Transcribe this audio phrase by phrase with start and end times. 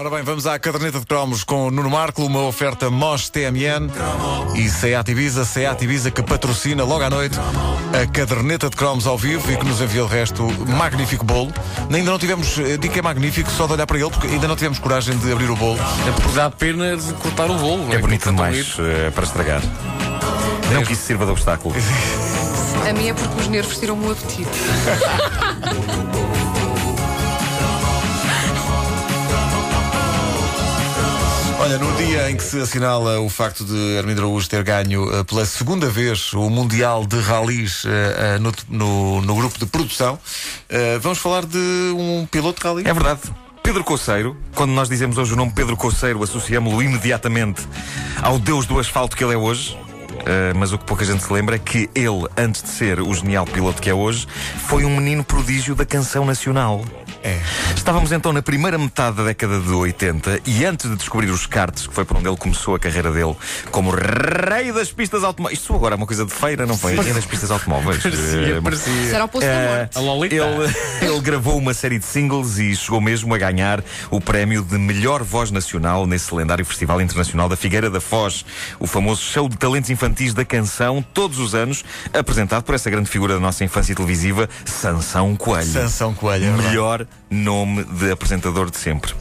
[0.00, 3.90] Ora bem, vamos à caderneta de cromos com Nuno Marco, uma oferta MOS TMN
[4.54, 7.38] e Seat Ibiza, Seat Ibiza que patrocina logo à noite
[7.92, 11.52] a caderneta de cromos ao vivo e que nos envia o resto magnífico bolo.
[11.92, 14.48] Ainda não tivemos, eh, digo que é magnífico só de olhar para ele, porque ainda
[14.48, 15.78] não tivemos coragem de abrir o bolo.
[16.08, 17.84] É porque dá pena de cortar o bolo.
[17.84, 19.60] não É bonito demais tão eh, para estragar.
[20.72, 21.74] Não que isso sirva de obstáculo.
[22.88, 24.48] A minha é porque os nervos tiram-me o apetite.
[31.60, 35.22] Olha, no dia em que se assinala o facto de Armindo Araújo ter ganho eh,
[35.24, 40.18] pela segunda vez o Mundial de Rallys eh, eh, no, no- no grupo de produção,
[41.02, 42.82] vamos falar de um piloto de rally.
[42.88, 43.20] É verdade.
[43.62, 47.60] Pedro Coceiro, quando nós dizemos hoje o nome Pedro Coceiro, associamos-lo imediatamente
[48.22, 49.76] ao deus do asfalto que ele é hoje.
[50.20, 53.14] Uh, mas o que pouca gente se lembra é que ele, antes de ser o
[53.14, 54.26] genial piloto que é hoje,
[54.66, 56.84] foi um menino prodígio da canção nacional.
[57.22, 57.38] É.
[57.76, 61.86] Estávamos então na primeira metade da década de 80 e antes de descobrir os karts,
[61.86, 63.36] que foi por onde ele começou a carreira dele
[63.70, 65.58] como rei das pistas automóveis.
[65.60, 66.96] Isto agora é uma coisa de feira, não foi?
[66.96, 67.98] Rei das pistas automóveis.
[68.02, 69.10] Parecia, Eh, parecia.
[69.10, 69.98] Será o poço da eh, morte.
[69.98, 70.34] A Lolita.
[70.34, 70.74] ele,
[71.12, 75.22] ele gravou uma série de singles e chegou mesmo a ganhar o prémio de melhor
[75.22, 78.44] voz nacional nesse lendário Festival Internacional da Figueira da Foz,
[78.78, 83.10] o famoso show de talentos infantis da canção, todos os anos, apresentado por essa grande
[83.10, 85.70] figura da nossa infância televisiva, Sansão Coelho.
[85.70, 86.46] Sansão Coelho.
[86.46, 86.50] é.
[86.50, 89.14] Melhor nome de apresentador de sempre.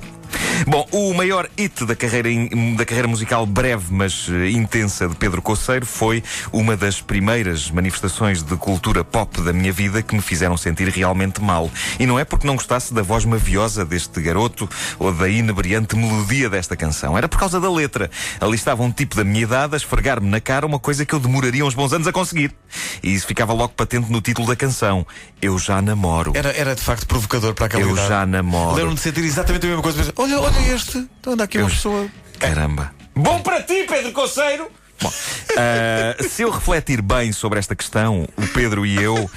[0.68, 2.30] Bom, o maior hit da carreira,
[2.76, 8.44] da carreira musical breve, mas eh, intensa de Pedro Coceiro foi uma das primeiras manifestações
[8.44, 11.70] de cultura pop da minha vida que me fizeram sentir realmente mal.
[12.00, 16.50] E não é porque não gostasse da voz maviosa deste garoto ou da inebriante melodia
[16.50, 17.18] desta canção.
[17.18, 18.10] Era por causa da letra.
[18.40, 21.20] Ali estava um tipo da minha idade a esfregar-me na cara uma coisa que eu
[21.20, 22.54] demoraria uns bons anos a conseguir.
[23.02, 25.06] E isso ficava logo patente no título da canção.
[25.42, 26.34] Eu já namoro.
[26.36, 28.08] Era, era de facto provocador para aquela Eu idade.
[28.10, 28.76] já namoro.
[28.76, 29.98] Lembro-me de sentir exatamente a mesma coisa.
[29.98, 30.98] Pensar, olha, olha este.
[31.20, 32.08] Então anda aqui uma Eu- pessoa.
[32.40, 32.92] Caramba.
[33.16, 34.70] Bom para ti, Pedro Coceiro!
[35.02, 35.12] Bom,
[35.58, 39.30] ah, se eu refletir bem sobre esta questão, o Pedro e eu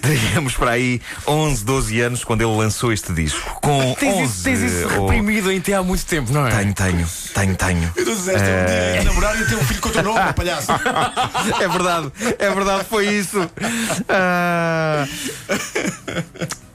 [0.00, 3.58] teríamos para aí 11, 12 anos quando ele lançou este disco.
[3.60, 6.50] Com Tens 11 isso, tens isso ou- reprimido em ti há muito tempo, não é?
[6.56, 7.92] Tenho, tenho, tenho, tenho.
[7.96, 10.68] Tu disseste um dia ia namorar e ter um filho com o teu nome, palhaço.
[11.60, 13.50] É verdade, é verdade, foi isso.
[14.08, 15.04] Ah.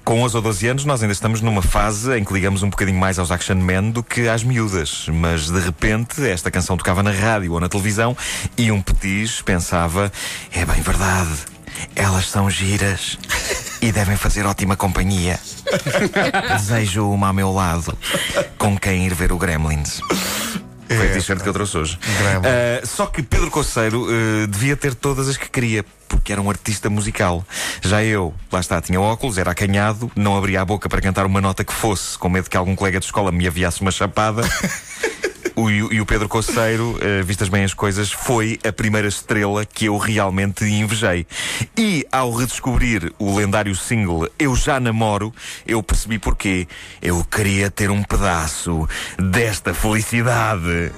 [0.05, 2.99] Com 11 ou 12 anos, nós ainda estamos numa fase em que ligamos um bocadinho
[2.99, 5.07] mais aos Action Men do que às miúdas.
[5.11, 8.15] Mas de repente, esta canção tocava na rádio ou na televisão
[8.55, 10.11] e um petis pensava:
[10.53, 11.35] é bem verdade,
[11.95, 13.17] elas são giras
[13.81, 15.39] e devem fazer ótima companhia.
[16.55, 17.97] Desejo uma ao meu lado,
[18.59, 20.01] com quem ir ver o Gremlins.
[20.88, 21.96] Foi a t-shirt que eu trouxe hoje.
[21.96, 26.50] Uh, só que Pedro Coceiro uh, devia ter todas as que queria, porque era um
[26.50, 27.46] artista musical.
[27.81, 31.41] Já eu, lá está, tinha óculos, era acanhado, não abria a boca para cantar uma
[31.41, 34.44] nota que fosse, com medo que algum colega de escola me aviasse uma chapada.
[35.55, 39.85] O, e o- Pedro Coceiro, uh, vistas bem as coisas, foi a primeira estrela que
[39.85, 41.25] eu realmente invejei.
[41.77, 45.33] E ao redescobrir o lendário single Eu Já Namoro,
[45.65, 46.67] eu percebi porquê.
[47.01, 50.91] Eu queria ter um pedaço desta felicidade.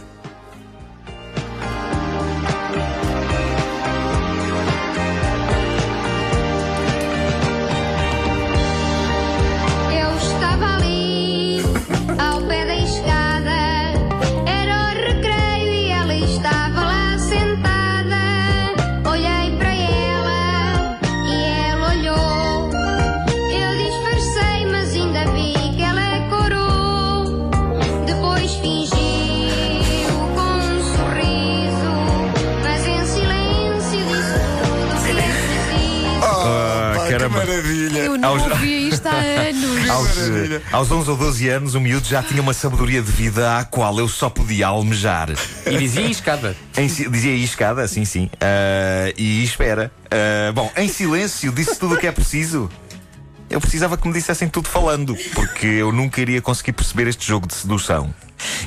[37.30, 37.46] Caramba.
[37.52, 38.00] maravilha.
[38.00, 39.90] Eu não Aos- ouvia isto há anos.
[39.90, 40.56] Aos, maravilha.
[40.58, 43.66] eh, aos 11 ou 12 anos, o miúdo já tinha uma sabedoria de vida à
[43.66, 45.30] qual eu só podia almejar.
[45.66, 46.56] E dizia escada.
[46.78, 48.30] Em dizia aí escada, sim, sim.
[48.42, 49.92] Ah, e espera.
[50.12, 52.70] Ah, bom, em silêncio, disse tudo o que é preciso.
[53.50, 57.48] Eu precisava que me dissessem tudo falando, porque eu nunca iria conseguir perceber este jogo
[57.48, 58.14] de sedução.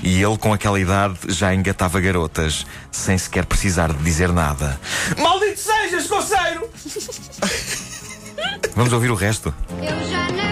[0.02, 4.80] E ele, com aquela idade, já engatava garotas, sem sequer precisar de dizer nada.
[5.18, 6.66] Maldito sejas, coceiro!
[8.74, 9.54] Vamos ouvir o resto.
[9.70, 10.49] Eu já namoro,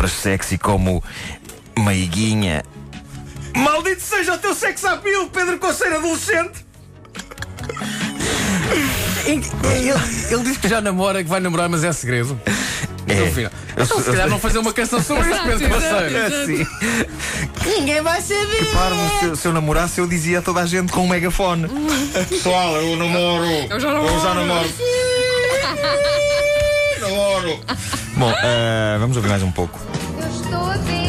[0.00, 1.02] palavras sexy como
[1.78, 2.62] meiguinha.
[3.54, 6.64] Maldito seja o teu sex appeal, Pedro Conceiro adolescente!
[9.26, 9.44] Ele,
[10.30, 12.40] ele diz que já namora, que vai namorar, mas é segredo.
[13.06, 13.14] É.
[13.14, 13.52] No final.
[13.72, 16.26] Então, se calhar não fazer uma canção sobre isso, Pedro Conceiro.
[16.26, 16.66] Assim.
[17.66, 18.64] Ninguém vai saber.
[18.72, 21.68] Parvo, se, eu- se eu namorasse, eu dizia a toda a gente com um megafone.
[22.28, 23.44] Pessoal, eu namoro.
[23.68, 24.14] Eu já namoro.
[24.14, 24.68] Eu já namoro.
[27.00, 27.60] namoro.
[28.20, 29.80] Bom, eh, vamos ouvir mais um pouco.
[30.20, 30.99] Eu estou a vê-la,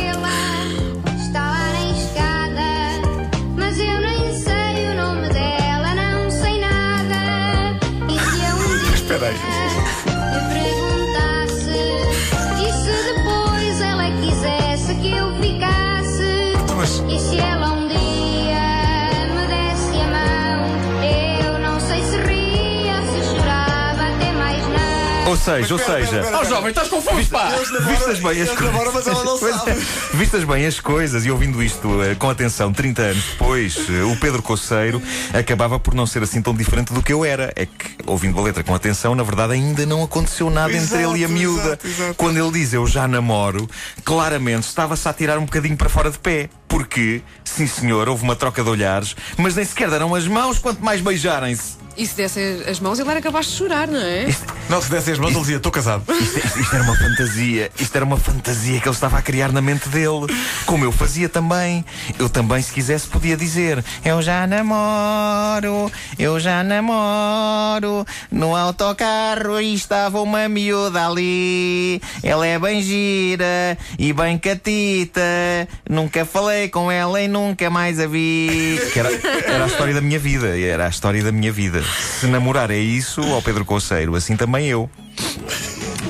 [25.32, 26.30] Ou seja, ou seja.
[26.34, 27.50] Ó jovem, estás confuso, pá!
[27.88, 29.58] Vistas bem as eles namoram, mas ela não Pois é.
[29.60, 29.88] sabe.
[30.14, 34.16] Vistas bem as coisas e ouvindo isto eh, com atenção 30 anos depois, eh, o
[34.18, 35.02] Pedro Coceiro
[35.34, 37.54] acabava por não ser assim tão diferente do que eu era.
[37.56, 41.12] É que, ouvindo a letra com atenção, na verdade ainda não aconteceu nada entre Exato,
[41.16, 41.64] ele e a miúda.
[41.64, 42.16] exato, exato.
[42.16, 43.70] Quando ele diz eu já namoro,
[44.04, 46.50] claramente estava-se a tirar um bocadinho para fora de pé.
[46.72, 50.84] Porque, sim senhor, houve uma troca de olhares, mas nem sequer deram as mãos, quanto
[50.84, 51.80] mais beijarem-se.
[51.98, 54.26] E se desse as mãos, ele era capaz de chorar, não é?
[54.70, 56.04] não se dessem as mãos, ele dizia: Estou casado.
[56.10, 59.52] Isto, isto- isto era uma fantasia, isto era uma fantasia que ele estava a criar
[59.52, 60.26] na mente dele,
[60.66, 61.84] como eu fazia também.
[62.18, 68.06] Eu também, se quisesse, podia dizer: Eu já namoro, eu já namoro.
[68.32, 72.02] No autocarro estava uma miúda ali.
[72.24, 75.22] Ela é bem gira e bem catita.
[75.90, 78.80] Nunca falei com ela e nunca mais a vi.
[78.94, 79.10] Que era,
[79.46, 81.82] era a história da minha vida, era a história da minha vida.
[81.84, 84.90] Se namorar é isso, ó Pedro Conceiro, assim também eu.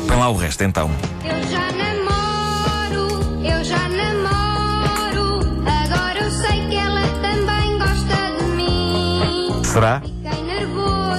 [0.08, 0.92] Põe lá o resto então.
[1.24, 5.40] Eu já namoro, eu já namoro.
[5.66, 9.64] Agora eu sei que ela também gosta de mim.
[9.64, 10.02] Será?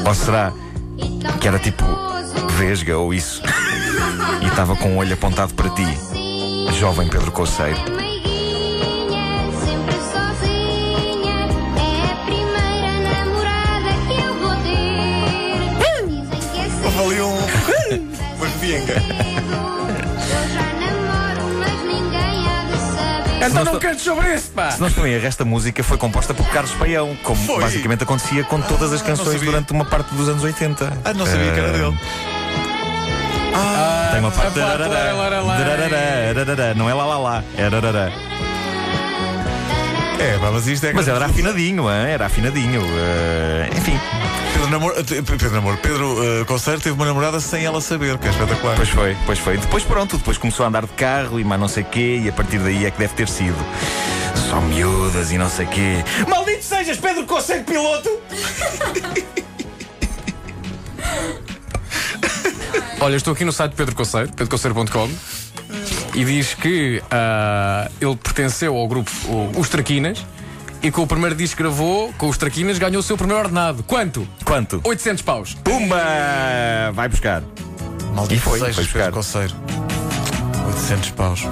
[0.07, 0.53] Ou será
[1.41, 1.85] que era tipo
[2.59, 3.43] vesga ou isso?
[4.43, 5.87] E estava com o olho apontado para ti,
[6.79, 8.02] jovem Pedro Coceiro.
[18.63, 18.83] Saber.
[23.45, 24.71] Então não cantes sobre isso, pá!
[24.71, 27.61] Se em erro, esta música foi composta por Carlos Paião, como Foi?
[27.61, 29.47] basicamente acontecia com todas as não canções sabia.
[29.51, 30.93] durante uma parte dos anos 80.
[31.05, 31.99] Ah, não sabia que era dele.
[34.13, 34.61] Tem uma parte.
[34.61, 35.59] a parte lá, lá, lá, lá.
[35.59, 38.13] Darará, darará, Não é lá lá lá, é darará.
[40.23, 40.93] É, mas isto é.
[40.93, 42.11] Mas era afinadinho, hein?
[42.11, 42.81] era afinadinho.
[42.83, 43.99] eh, enfim,
[44.53, 44.95] Pedro Namor.
[44.97, 45.77] eh, Pedro Namor.
[45.79, 48.77] Pedro Conceiro teve uma namorada sem ela saber, que é espetacular.
[48.77, 49.57] pois foi, pois foi.
[49.59, 52.33] Depois pronto, depois começou a andar de carro e mais não sei quê, e a
[52.33, 53.57] partir daí é que deve ter sido.
[54.49, 56.05] Só miúdas e não sei quê.
[56.29, 58.11] Maldito sejas, Pedro Conceiro Piloto!
[63.01, 65.11] Olha, estou aqui no site de Pedro Conceiro, pedroconceiro.com,
[66.15, 70.25] e diz que ah, ele pertenceu ao grupo o- Os Traquinas
[70.83, 73.83] e com o primeiro disco que gravou, com os Traquinas, ganhou o seu primeiro ordenado.
[73.85, 74.27] Quanto?
[74.45, 74.81] Quanto?
[74.85, 75.55] 800 paus.
[75.63, 75.97] Pumba!
[76.93, 77.43] Vai buscar.
[78.15, 78.99] Maldito E foi, sejas, foi buscar.
[78.99, 79.55] Pedro Conceiro.
[80.67, 81.43] 800 paus.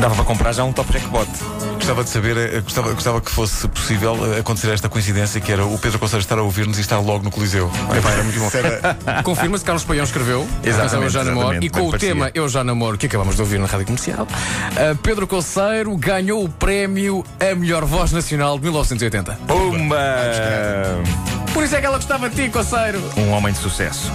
[0.00, 1.28] Dava para comprar já um top jackpot.
[1.90, 5.64] Gostava de saber, eh, gostava, gostava que fosse possível eh, acontecer esta coincidência que era
[5.66, 7.68] o Pedro Conceiro estar a ouvir-nos e estar logo no Coliseu.
[7.98, 8.48] Epá, era muito bom.
[9.24, 12.08] Confirma-se que Carlos Paião escreveu a Exatamente, canção Eu Já Namoro e com o parecia.
[12.10, 16.44] tema Eu Já Namoro, que acabamos de ouvir na rádio comercial, ah, Pedro Conceiro ganhou
[16.44, 19.32] o prémio A Melhor Voz Nacional de 1980.
[19.48, 19.96] Pumba!
[21.52, 23.02] Por isso é que ela gostava de ti, Conceiro.
[23.16, 24.12] Um homem de sucesso.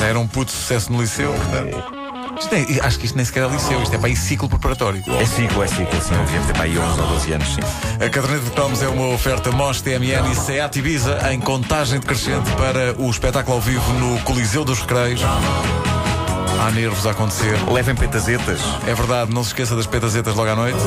[0.00, 1.99] Já era um puto sucesso no liceu, portanto.
[2.40, 5.02] Isto nem- acho que isto nem sequer é liceu, isto é para aí ciclo preparatório.
[5.20, 6.14] É ciclo, é ciclo, sim.
[6.14, 7.60] Eu devia ter para aí 11 ou 12 anos, sim.
[7.94, 12.50] A caderneta de cromos é uma oferta MOS, TMN e Seat Ibiza em contagem decrescente
[12.52, 15.20] para o espetáculo ao vivo no Coliseu dos Recreios.
[15.22, 17.56] Há nervos a acontecer.
[17.70, 18.60] Levem petazetas.
[18.86, 20.78] É verdade, não se esqueça das petazetas logo à noite.